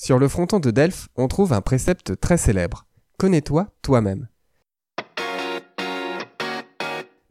[0.00, 2.86] Sur le fronton de Delphes, on trouve un précepte très célèbre.
[3.18, 4.28] Connais-toi toi-même.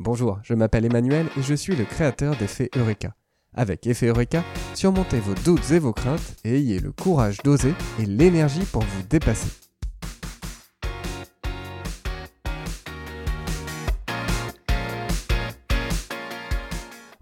[0.00, 3.14] Bonjour, je m'appelle Emmanuel et je suis le créateur d'Effet Eureka.
[3.54, 4.42] Avec Effet Eureka,
[4.74, 9.02] surmontez vos doutes et vos craintes et ayez le courage d'oser et l'énergie pour vous
[9.08, 9.48] dépasser.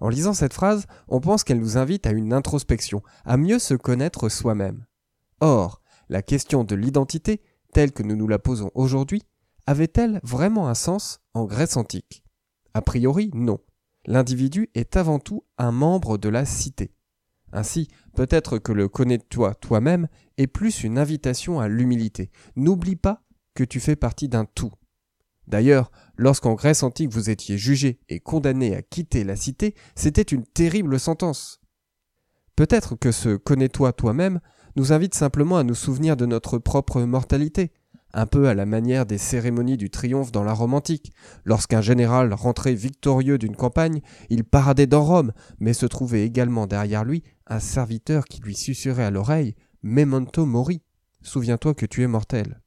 [0.01, 3.75] En lisant cette phrase, on pense qu'elle nous invite à une introspection, à mieux se
[3.75, 4.87] connaître soi-même.
[5.41, 7.43] Or, la question de l'identité,
[7.73, 9.23] telle que nous nous la posons aujourd'hui,
[9.67, 12.25] avait-elle vraiment un sens en Grèce antique?
[12.75, 13.59] A priori, non.
[14.07, 16.95] L'individu est avant tout un membre de la cité.
[17.53, 22.31] Ainsi, peut-être que le connais-toi toi-même est plus une invitation à l'humilité.
[22.57, 23.23] N'oublie pas
[23.55, 24.73] que tu fais partie d'un tout.
[25.47, 30.45] D'ailleurs, lorsqu'en Grèce antique vous étiez jugé et condamné à quitter la cité, c'était une
[30.45, 31.61] terrible sentence.
[32.57, 34.41] Peut-être que ce connais-toi toi-même
[34.77, 37.73] nous invite simplement à nous souvenir de notre propre mortalité,
[38.13, 41.13] un peu à la manière des cérémonies du triomphe dans la Rome antique.
[41.45, 47.05] Lorsqu'un général rentrait victorieux d'une campagne, il paradait dans Rome, mais se trouvait également derrière
[47.05, 50.81] lui un serviteur qui lui susurrait à l'oreille Memento mori.
[51.23, 52.61] Souviens-toi que tu es mortel.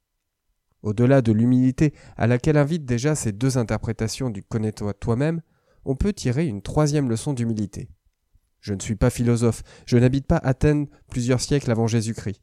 [0.83, 5.41] Au-delà de l'humilité à laquelle invitent déjà ces deux interprétations du connais-toi toi-même,
[5.85, 7.89] on peut tirer une troisième leçon d'humilité.
[8.59, 12.41] Je ne suis pas philosophe, je n'habite pas Athènes plusieurs siècles avant Jésus-Christ.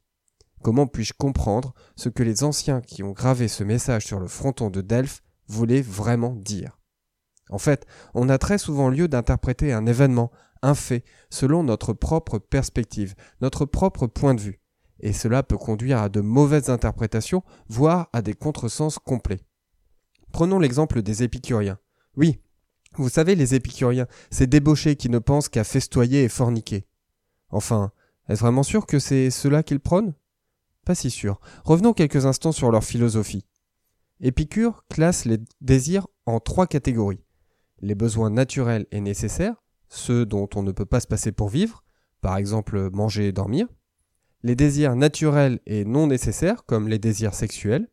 [0.62, 4.70] Comment puis-je comprendre ce que les anciens qui ont gravé ce message sur le fronton
[4.70, 6.78] de Delphes voulaient vraiment dire?
[7.50, 10.30] En fait, on a très souvent lieu d'interpréter un événement,
[10.62, 14.60] un fait, selon notre propre perspective, notre propre point de vue,
[15.00, 19.44] et cela peut conduire à de mauvaises interprétations, voire à des contresens complets.
[20.32, 21.78] Prenons l'exemple des épicuriens.
[22.16, 22.40] Oui,
[23.02, 26.86] vous savez, les épicuriens, ces débauchés qui ne pensent qu'à festoyer et forniquer.
[27.50, 27.92] Enfin,
[28.28, 30.14] est-ce vraiment sûr que c'est cela qu'ils prônent?
[30.84, 31.40] Pas si sûr.
[31.64, 33.46] Revenons quelques instants sur leur philosophie.
[34.20, 37.24] Épicure classe les désirs en trois catégories.
[37.80, 41.84] Les besoins naturels et nécessaires, ceux dont on ne peut pas se passer pour vivre,
[42.20, 43.66] par exemple manger et dormir.
[44.42, 47.88] Les désirs naturels et non nécessaires, comme les désirs sexuels.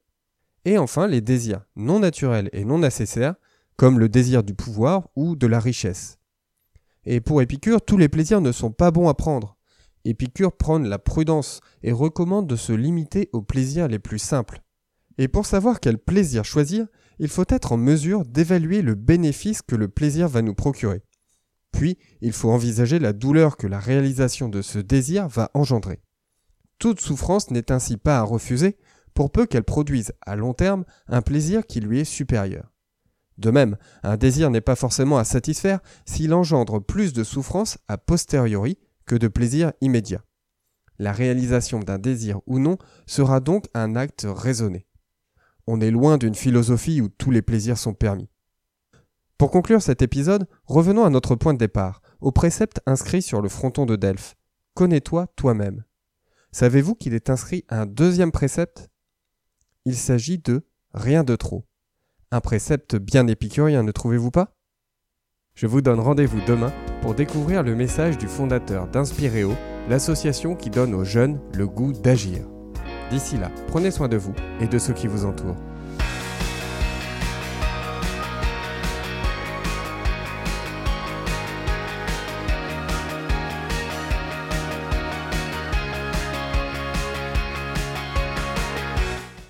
[0.64, 3.36] Et enfin les désirs non naturels et non nécessaires,
[3.82, 6.20] comme le désir du pouvoir ou de la richesse.
[7.04, 9.58] Et pour Épicure, tous les plaisirs ne sont pas bons à prendre.
[10.06, 14.62] Épicure prône la prudence et recommande de se limiter aux plaisirs les plus simples.
[15.18, 16.86] Et pour savoir quel plaisir choisir,
[17.18, 21.02] il faut être en mesure d'évaluer le bénéfice que le plaisir va nous procurer.
[21.72, 26.04] Puis, il faut envisager la douleur que la réalisation de ce désir va engendrer.
[26.78, 28.78] Toute souffrance n'est ainsi pas à refuser,
[29.16, 32.72] pour peu qu'elle produise à long terme un plaisir qui lui est supérieur.
[33.42, 37.98] De même, un désir n'est pas forcément à satisfaire s'il engendre plus de souffrance a
[37.98, 40.24] posteriori que de plaisir immédiat.
[41.00, 44.86] La réalisation d'un désir ou non sera donc un acte raisonné.
[45.66, 48.30] On est loin d'une philosophie où tous les plaisirs sont permis.
[49.40, 53.50] Pour conclure cet épisode, revenons à notre point de départ, au précepte inscrit sur le
[53.50, 54.36] fronton de Delphes.
[54.76, 55.84] Connais-toi toi-même.
[56.52, 58.92] Savez-vous qu'il est inscrit un deuxième précepte?
[59.86, 61.66] Il s'agit de rien de trop.
[62.34, 64.56] Un précepte bien épicurien, ne trouvez-vous pas?
[65.54, 66.72] Je vous donne rendez-vous demain
[67.02, 69.54] pour découvrir le message du fondateur d'Inspiréo,
[69.90, 72.48] l'association qui donne aux jeunes le goût d'agir.
[73.10, 75.58] D'ici là, prenez soin de vous et de ceux qui vous entourent.